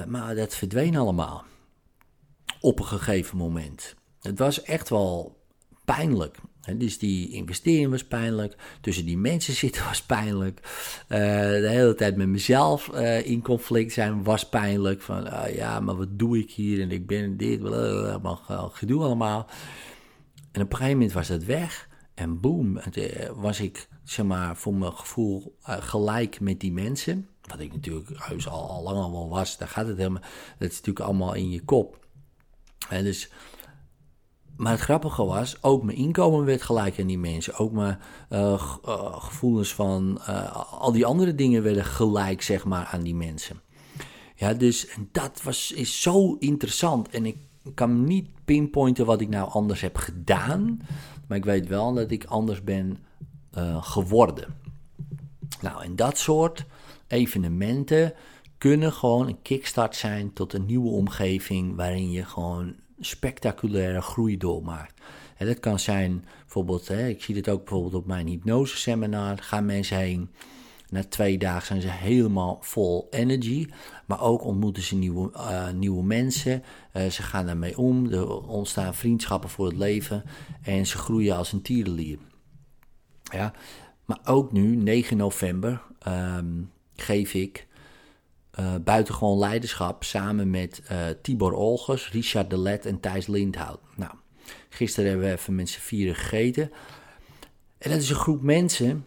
maar 0.04 0.34
dat 0.34 0.54
verdween 0.54 0.96
allemaal. 0.96 1.44
Op 2.60 2.78
een 2.78 2.86
gegeven 2.86 3.36
moment. 3.36 3.94
Het 4.20 4.38
was 4.38 4.62
echt 4.62 4.88
wel 4.88 5.38
pijnlijk. 5.84 6.36
dus 6.76 6.98
die 6.98 7.30
investering 7.30 7.90
was 7.90 8.04
pijnlijk. 8.04 8.56
Tussen 8.80 9.04
die 9.04 9.18
mensen 9.18 9.54
zitten 9.54 9.84
was 9.84 10.02
pijnlijk. 10.02 10.60
Uh, 11.02 11.18
de 11.48 11.68
hele 11.68 11.94
tijd 11.94 12.16
met 12.16 12.28
mezelf 12.28 12.90
uh, 12.94 13.26
in 13.26 13.42
conflict 13.42 13.92
zijn 13.92 14.22
was 14.22 14.48
pijnlijk. 14.48 15.02
Van 15.02 15.28
ja, 15.54 15.80
maar 15.80 15.96
wat 15.96 16.18
doe 16.18 16.38
ik 16.38 16.50
hier? 16.50 16.80
En 16.80 16.90
ik 16.90 17.06
ben 17.06 17.36
dit. 17.36 17.64
Allemaal 17.64 18.70
gedoe 18.72 19.02
allemaal. 19.02 19.46
En 20.52 20.62
op 20.62 20.70
een 20.70 20.76
gegeven 20.76 20.98
moment 20.98 21.12
was 21.12 21.28
dat 21.28 21.44
weg. 21.44 21.88
En 22.14 22.40
boom, 22.40 22.78
eh, 22.78 23.30
was 23.34 23.60
ik, 23.60 23.88
zeg 24.04 24.26
maar, 24.26 24.56
voor 24.56 24.74
mijn 24.74 24.92
gevoel 24.92 25.56
uh, 25.68 25.76
gelijk 25.80 26.40
met 26.40 26.60
die 26.60 26.72
mensen. 26.72 27.28
Wat 27.42 27.60
ik 27.60 27.72
natuurlijk 27.72 28.18
huis 28.18 28.48
al, 28.48 28.70
al 28.70 28.82
lang 28.82 28.98
al 28.98 29.28
was. 29.28 29.58
Daar 29.58 29.68
gaat 29.68 29.86
het 29.86 29.96
helemaal. 29.96 30.22
Dat 30.58 30.70
is 30.70 30.76
natuurlijk 30.76 31.06
allemaal 31.06 31.34
in 31.34 31.50
je 31.50 31.64
kop. 31.64 32.06
En 32.88 33.04
dus, 33.04 33.30
maar 34.56 34.72
het 34.72 34.80
grappige 34.80 35.24
was, 35.24 35.62
ook 35.62 35.82
mijn 35.82 35.96
inkomen 35.96 36.44
werd 36.44 36.62
gelijk 36.62 37.00
aan 37.00 37.06
die 37.06 37.18
mensen. 37.18 37.54
Ook 37.54 37.72
mijn 37.72 37.98
uh, 38.30 38.76
gevoelens 39.12 39.74
van 39.74 40.20
al 40.70 40.92
die 40.92 41.06
andere 41.06 41.34
dingen 41.34 41.62
werden 41.62 41.84
gelijk, 41.84 42.42
zeg 42.42 42.64
maar, 42.64 42.86
aan 42.86 43.02
die 43.02 43.14
mensen. 43.14 43.60
Ja, 44.34 44.54
dus 44.54 44.88
dat 45.12 45.42
was, 45.42 45.72
is 45.72 46.02
zo 46.02 46.34
interessant. 46.34 47.08
En 47.08 47.26
ik 47.26 47.36
ik 47.64 47.74
kan 47.74 48.04
niet 48.04 48.28
pinpointen 48.44 49.06
wat 49.06 49.20
ik 49.20 49.28
nou 49.28 49.50
anders 49.50 49.80
heb 49.80 49.96
gedaan. 49.96 50.80
Maar 51.26 51.38
ik 51.38 51.44
weet 51.44 51.66
wel 51.66 51.94
dat 51.94 52.10
ik 52.10 52.24
anders 52.24 52.64
ben 52.64 52.98
uh, 53.58 53.82
geworden. 53.84 54.54
Nou, 55.60 55.84
en 55.84 55.96
dat 55.96 56.18
soort 56.18 56.64
evenementen 57.06 58.14
kunnen 58.58 58.92
gewoon 58.92 59.26
een 59.28 59.42
kickstart 59.42 59.96
zijn 59.96 60.32
tot 60.32 60.52
een 60.52 60.66
nieuwe 60.66 60.90
omgeving 60.90 61.76
waarin 61.76 62.10
je 62.10 62.24
gewoon 62.24 62.74
spectaculaire 62.98 64.00
groei 64.00 64.36
doormaakt. 64.36 65.00
En 65.36 65.46
dat 65.46 65.60
kan 65.60 65.78
zijn, 65.78 66.24
bijvoorbeeld, 66.40 66.88
hè, 66.88 67.08
ik 67.08 67.22
zie 67.22 67.34
dit 67.34 67.48
ook 67.48 67.58
bijvoorbeeld 67.58 67.94
op 67.94 68.06
mijn 68.06 68.26
hypnose 68.26 68.76
seminar, 68.76 69.38
gaan 69.38 69.64
mensen 69.64 69.96
heen 69.96 70.30
na 70.90 71.04
twee 71.04 71.38
dagen 71.38 71.66
zijn 71.66 71.80
ze 71.80 71.90
helemaal 71.90 72.58
vol 72.60 73.06
energy. 73.10 73.68
Maar 74.06 74.20
ook 74.20 74.44
ontmoeten 74.44 74.82
ze 74.82 74.96
nieuwe, 74.96 75.30
uh, 75.34 75.70
nieuwe 75.70 76.02
mensen. 76.02 76.62
Uh, 76.92 77.06
ze 77.06 77.22
gaan 77.22 77.46
daarmee 77.46 77.78
om. 77.78 78.12
Er 78.12 78.46
ontstaan 78.46 78.94
vriendschappen 78.94 79.50
voor 79.50 79.66
het 79.66 79.76
leven. 79.76 80.22
En 80.62 80.86
ze 80.86 80.98
groeien 80.98 81.36
als 81.36 81.52
een 81.52 81.62
tierenlier. 81.62 82.18
Ja, 83.22 83.52
maar 84.04 84.20
ook 84.24 84.52
nu, 84.52 84.76
9 84.76 85.16
november, 85.16 85.82
um, 86.08 86.70
geef 86.94 87.34
ik 87.34 87.66
uh, 88.60 88.74
buitengewoon 88.84 89.38
leiderschap 89.38 90.04
samen 90.04 90.50
met 90.50 90.82
Tibor 91.22 91.52
Olgers, 91.52 92.10
Richard 92.10 92.50
de 92.50 92.58
Let 92.58 92.86
en 92.86 93.00
Thijs 93.00 93.26
Lindhout. 93.26 93.80
Nou, 93.96 94.12
gisteren 94.68 95.10
hebben 95.10 95.28
we 95.28 95.32
even 95.32 95.54
met 95.54 95.68
z'n 95.68 95.80
vieren 95.80 96.14
gegeten. 96.14 96.70
En 97.78 97.90
dat 97.90 98.00
is 98.00 98.10
een 98.10 98.16
groep 98.16 98.42
mensen 98.42 99.04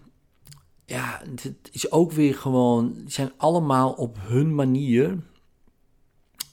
ja, 0.85 1.21
het 1.29 1.69
is 1.71 1.91
ook 1.91 2.11
weer 2.11 2.35
gewoon, 2.35 3.01
zijn 3.07 3.31
allemaal 3.37 3.91
op 3.91 4.17
hun 4.19 4.55
manier 4.55 5.17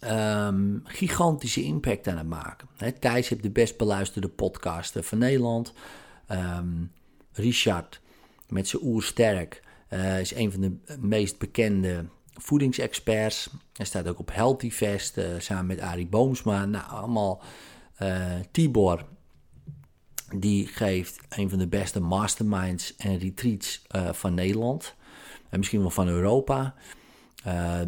um, 0.05 0.81
gigantische 0.85 1.63
impact 1.63 2.09
aan 2.09 2.17
het 2.17 2.27
maken. 2.27 2.69
He, 2.77 2.93
Thijs 2.93 3.29
heeft 3.29 3.43
de 3.43 3.51
best 3.51 3.77
beluisterde 3.77 4.29
podcaster 4.29 5.03
van 5.03 5.19
Nederland. 5.19 5.73
Um, 6.29 6.93
Richard 7.33 8.01
met 8.49 8.69
zijn 8.69 8.83
oersterk 8.83 9.63
uh, 9.91 10.21
is 10.21 10.35
een 10.35 10.53
van 10.53 10.61
de 10.61 10.97
meest 11.01 11.39
bekende 11.39 12.05
voedingsexperts. 12.33 13.51
Hij 13.73 13.87
staat 13.87 14.09
ook 14.09 14.19
op 14.19 14.33
Healthy 14.33 14.71
Fest 14.71 15.19
uh, 15.19 15.25
samen 15.39 15.67
met 15.67 15.81
Arie 15.81 16.07
Boomsma. 16.07 16.65
Nou, 16.65 16.91
allemaal 16.91 17.43
Tibor 18.51 19.05
die 20.37 20.67
geeft 20.67 21.21
een 21.29 21.49
van 21.49 21.59
de 21.59 21.69
beste 21.69 22.01
masterminds 22.01 22.97
en 22.97 23.19
retreats 23.19 23.83
uh, 23.97 24.13
van 24.13 24.35
Nederland. 24.35 24.95
En 25.49 25.59
misschien 25.59 25.81
wel 25.81 25.91
van 25.91 26.09
Europa. 26.09 26.75
Uh, 27.47 27.81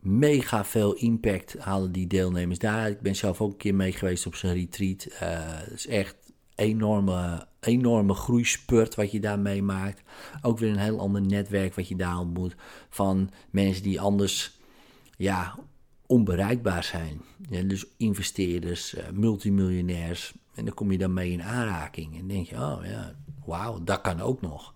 mega 0.00 0.64
veel 0.64 0.94
impact 0.94 1.58
halen 1.58 1.92
die 1.92 2.06
deelnemers 2.06 2.58
daar. 2.58 2.88
Ik 2.88 3.00
ben 3.00 3.16
zelf 3.16 3.40
ook 3.40 3.50
een 3.50 3.56
keer 3.56 3.74
mee 3.74 3.92
geweest 3.92 4.26
op 4.26 4.34
zijn 4.34 4.54
retreat. 4.54 5.06
Uh, 5.06 5.18
het 5.20 5.72
is 5.72 5.86
echt 5.86 6.16
enorme, 6.54 7.46
enorme 7.60 8.14
groeispurt 8.14 8.94
wat 8.94 9.10
je 9.10 9.20
daar 9.20 9.38
meemaakt. 9.38 10.02
Ook 10.42 10.58
weer 10.58 10.70
een 10.70 10.78
heel 10.78 11.00
ander 11.00 11.22
netwerk 11.22 11.74
wat 11.74 11.88
je 11.88 11.96
daar 11.96 12.18
ontmoet. 12.18 12.54
Van 12.90 13.30
mensen 13.50 13.82
die 13.82 14.00
anders 14.00 14.58
ja, 15.16 15.58
onbereikbaar 16.06 16.84
zijn. 16.84 17.20
Ja, 17.50 17.62
dus 17.62 17.86
investeerders, 17.96 18.96
multimiljonairs. 19.12 20.34
En 20.54 20.64
dan 20.64 20.74
kom 20.74 20.92
je 20.92 20.98
dan 20.98 21.12
mee 21.12 21.30
in 21.30 21.42
aanraking. 21.42 22.18
En 22.18 22.28
denk 22.28 22.46
je, 22.46 22.56
oh 22.56 22.84
ja, 22.84 23.14
wauw, 23.44 23.84
dat 23.84 24.00
kan 24.00 24.20
ook 24.20 24.40
nog. 24.40 24.74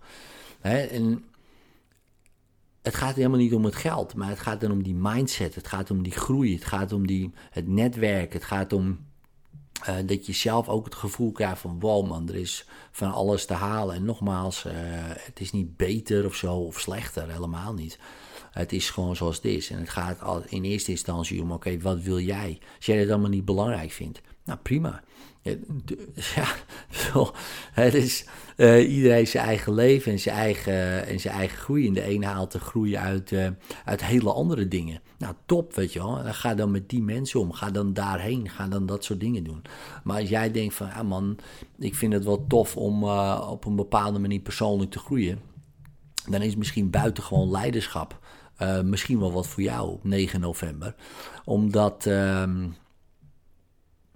en 0.61 1.23
het 2.81 2.95
gaat 2.95 3.15
helemaal 3.15 3.39
niet 3.39 3.53
om 3.53 3.65
het 3.65 3.75
geld, 3.75 4.15
maar 4.15 4.29
het 4.29 4.39
gaat 4.39 4.61
dan 4.61 4.71
om 4.71 4.83
die 4.83 4.95
mindset. 4.95 5.55
Het 5.55 5.67
gaat 5.67 5.91
om 5.91 6.03
die 6.03 6.11
groei. 6.11 6.53
Het 6.53 6.65
gaat 6.65 6.91
om 6.91 7.07
die, 7.07 7.33
het 7.49 7.67
netwerk. 7.67 8.33
Het 8.33 8.43
gaat 8.43 8.73
om 8.73 9.05
uh, 9.89 9.95
dat 10.05 10.25
je 10.25 10.33
zelf 10.33 10.69
ook 10.69 10.85
het 10.85 10.95
gevoel 10.95 11.31
krijgt 11.31 11.59
van 11.59 11.79
wow 11.79 12.07
man, 12.07 12.29
er 12.29 12.35
is 12.35 12.65
van 12.91 13.11
alles 13.11 13.45
te 13.45 13.53
halen. 13.53 13.95
En 13.95 14.05
nogmaals, 14.05 14.65
uh, 14.65 14.73
het 15.03 15.39
is 15.39 15.51
niet 15.51 15.77
beter 15.77 16.25
of 16.25 16.35
zo 16.35 16.55
of 16.55 16.79
slechter, 16.79 17.31
helemaal 17.31 17.73
niet. 17.73 17.99
Het 18.51 18.73
is 18.73 18.89
gewoon 18.89 19.15
zoals 19.15 19.35
het 19.35 19.45
is. 19.45 19.69
En 19.69 19.79
het 19.79 19.89
gaat 19.89 20.45
in 20.45 20.63
eerste 20.63 20.91
instantie 20.91 21.41
om, 21.41 21.51
oké, 21.51 21.79
wat 21.79 21.99
wil 21.99 22.19
jij? 22.19 22.59
Als 22.75 22.85
jij 22.85 22.97
het 22.97 23.09
allemaal 23.09 23.29
niet 23.29 23.45
belangrijk 23.45 23.91
vindt, 23.91 24.21
nou 24.47 24.59
prima. 24.63 25.03
Ja, 26.35 26.47
het 27.83 27.93
is 27.93 28.25
uh, 28.57 28.95
iedereen 28.95 29.27
zijn 29.27 29.45
eigen 29.45 29.73
leven 29.73 30.11
en 30.11 30.19
zijn 30.19 30.35
eigen, 30.35 31.07
en 31.07 31.19
zijn 31.19 31.33
eigen 31.33 31.57
groei. 31.57 31.87
En 31.87 31.93
de 31.93 32.01
ene 32.01 32.25
haalt 32.25 32.51
de 32.51 32.59
groei 32.59 32.97
uit, 32.97 33.31
uh, 33.31 33.47
uit 33.85 34.05
hele 34.05 34.33
andere 34.33 34.67
dingen. 34.67 35.01
Nou, 35.17 35.33
top, 35.45 35.73
weet 35.73 35.93
je 35.93 35.99
wel. 35.99 36.15
Ga 36.23 36.55
dan 36.55 36.71
met 36.71 36.89
die 36.89 37.01
mensen 37.01 37.39
om. 37.39 37.51
Ga 37.51 37.71
dan 37.71 37.93
daarheen. 37.93 38.49
Ga 38.49 38.67
dan 38.67 38.85
dat 38.85 39.03
soort 39.03 39.19
dingen 39.19 39.43
doen. 39.43 39.61
Maar 40.03 40.19
als 40.19 40.29
jij 40.29 40.51
denkt 40.51 40.73
van, 40.73 40.91
ah 40.91 41.07
man, 41.07 41.37
ik 41.79 41.95
vind 41.95 42.13
het 42.13 42.23
wel 42.23 42.45
tof 42.47 42.77
om 42.77 43.03
op 43.39 43.65
een 43.65 43.75
bepaalde 43.75 44.19
manier 44.19 44.39
persoonlijk 44.39 44.91
te 44.91 44.99
groeien. 44.99 45.39
Dan 46.29 46.41
is 46.41 46.55
misschien 46.55 46.89
buitengewoon 46.89 47.51
leiderschap 47.51 48.19
misschien 48.83 49.19
wel 49.19 49.31
wat 49.31 49.47
voor 49.47 49.63
jou 49.63 49.91
op 49.91 50.03
9 50.03 50.39
november. 50.39 50.95
Omdat... 51.45 52.05
Ehm, 52.05 52.65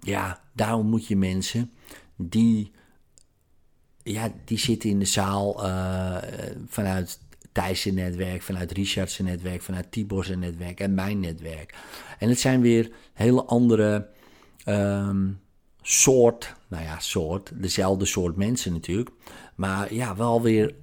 ja, 0.02 0.40
daarom 0.52 0.86
moet 0.86 1.06
je 1.06 1.16
mensen 1.16 1.70
die, 2.16 2.70
ja, 4.02 4.32
die 4.44 4.58
zitten 4.58 4.90
in 4.90 4.98
de 4.98 5.04
zaal 5.04 5.66
uh, 5.66 6.16
vanuit 6.66 7.20
Thijs' 7.52 7.84
netwerk, 7.84 8.42
vanuit 8.42 8.72
Richard's 8.72 9.18
netwerk, 9.18 9.62
vanuit 9.62 9.92
Tibor's 9.92 10.28
netwerk 10.28 10.80
en 10.80 10.94
mijn 10.94 11.20
netwerk. 11.20 11.74
En 12.18 12.28
het 12.28 12.40
zijn 12.40 12.60
weer 12.60 12.90
hele 13.12 13.44
andere 13.44 14.08
um, 14.66 15.40
soort, 15.82 16.54
nou 16.68 16.82
ja, 16.82 16.98
soort, 16.98 17.52
dezelfde 17.54 18.04
soort 18.04 18.36
mensen 18.36 18.72
natuurlijk, 18.72 19.10
maar 19.54 19.94
ja, 19.94 20.16
wel 20.16 20.42
weer 20.42 20.74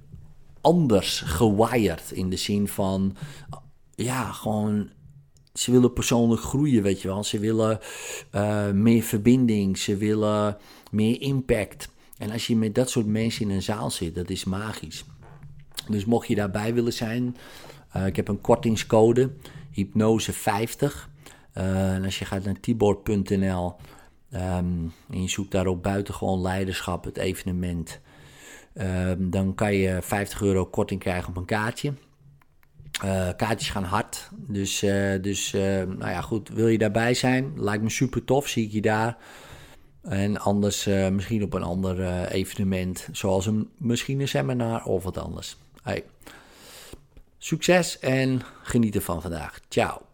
anders 0.60 1.20
gewired 1.20 2.10
in 2.10 2.30
de 2.30 2.36
zin 2.36 2.68
van, 2.68 3.16
ja, 3.94 4.32
gewoon 4.32 4.90
ze 5.60 5.70
willen 5.70 5.92
persoonlijk 5.92 6.42
groeien, 6.42 6.82
weet 6.82 7.02
je 7.02 7.08
wel. 7.08 7.24
Ze 7.24 7.38
willen 7.38 7.80
uh, 8.34 8.70
meer 8.70 9.02
verbinding, 9.02 9.78
ze 9.78 9.96
willen 9.96 10.56
meer 10.90 11.20
impact. 11.20 11.88
En 12.18 12.30
als 12.30 12.46
je 12.46 12.56
met 12.56 12.74
dat 12.74 12.90
soort 12.90 13.06
mensen 13.06 13.48
in 13.48 13.54
een 13.54 13.62
zaal 13.62 13.90
zit, 13.90 14.14
dat 14.14 14.30
is 14.30 14.44
magisch. 14.44 15.04
Dus 15.88 16.04
mocht 16.04 16.28
je 16.28 16.34
daarbij 16.34 16.74
willen 16.74 16.92
zijn, 16.92 17.36
uh, 17.96 18.06
ik 18.06 18.16
heb 18.16 18.28
een 18.28 18.40
kortingscode, 18.40 19.30
hypnose50. 19.72 21.08
Uh, 21.54 21.94
en 21.94 22.04
als 22.04 22.18
je 22.18 22.24
gaat 22.24 22.44
naar 22.44 22.60
tibor.nl 22.60 23.74
um, 24.32 24.92
en 25.10 25.22
je 25.22 25.28
zoekt 25.28 25.50
daarop 25.50 25.82
buitengewoon 25.82 26.40
leiderschap, 26.40 27.04
het 27.04 27.16
evenement, 27.16 28.00
um, 28.74 29.30
dan 29.30 29.54
kan 29.54 29.74
je 29.74 29.98
50 30.02 30.42
euro 30.42 30.66
korting 30.66 31.00
krijgen 31.00 31.28
op 31.28 31.36
een 31.36 31.44
kaartje. 31.44 31.92
Uh, 33.04 33.28
kaartjes 33.36 33.70
gaan 33.70 33.84
hard. 33.84 34.28
Dus, 34.32 34.82
uh, 34.82 35.22
dus 35.22 35.54
uh, 35.54 35.62
nou 35.82 36.10
ja, 36.10 36.20
goed. 36.20 36.48
Wil 36.48 36.68
je 36.68 36.78
daarbij 36.78 37.14
zijn? 37.14 37.52
Lijkt 37.56 37.82
me 37.82 37.90
super 37.90 38.24
tof. 38.24 38.48
Zie 38.48 38.64
ik 38.64 38.72
je 38.72 38.80
daar. 38.80 39.16
En 40.02 40.38
anders 40.38 40.84
misschien 41.10 41.42
op 41.42 41.54
een 41.54 41.62
ander 41.62 42.26
evenement. 42.26 43.08
Zoals 43.12 43.46
een, 43.46 43.70
misschien 43.76 44.20
een 44.20 44.28
seminar 44.28 44.84
of 44.84 45.02
wat 45.02 45.18
anders. 45.18 45.56
Succes 47.38 47.98
en 47.98 48.40
geniet 48.62 48.94
ervan 48.94 49.22
vandaag. 49.22 49.60
Ciao. 49.68 50.09